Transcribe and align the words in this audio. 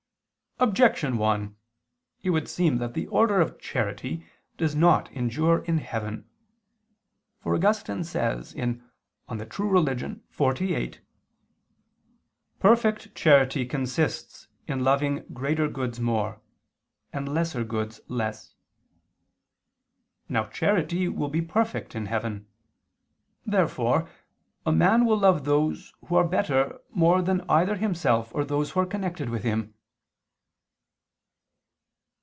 Objection 0.59 1.17
1: 1.17 1.55
It 2.21 2.29
would 2.29 2.47
seem 2.47 2.77
that 2.77 2.93
the 2.93 3.07
order 3.07 3.41
of 3.41 3.57
charity 3.59 4.27
does 4.57 4.75
not 4.75 5.11
endure 5.11 5.63
in 5.65 5.79
heaven. 5.79 6.29
For 7.39 7.55
Augustine 7.55 8.03
says 8.03 8.51
(De 8.53 8.67
Vera 9.29 9.47
Relig. 9.57 10.21
xlviii): 10.31 10.93
"Perfect 12.59 13.15
charity 13.15 13.65
consists 13.65 14.49
in 14.67 14.83
loving 14.83 15.25
greater 15.33 15.67
goods 15.67 15.99
more, 15.99 16.39
and 17.11 17.27
lesser 17.33 17.63
goods 17.63 17.99
less." 18.07 18.53
Now 20.29 20.45
charity 20.45 21.07
will 21.07 21.29
be 21.29 21.41
perfect 21.41 21.95
in 21.95 22.05
heaven. 22.05 22.45
Therefore 23.47 24.07
a 24.67 24.71
man 24.71 25.07
will 25.07 25.17
love 25.17 25.43
those 25.45 25.91
who 26.05 26.13
are 26.17 26.23
better 26.27 26.79
more 26.91 27.23
than 27.23 27.41
either 27.49 27.77
himself 27.77 28.31
or 28.35 28.45
those 28.45 28.69
who 28.69 28.79
are 28.81 28.85
connected 28.85 29.27
with 29.27 29.41
him. 29.41 29.73